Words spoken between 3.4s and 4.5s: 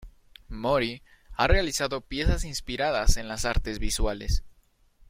artes visuales.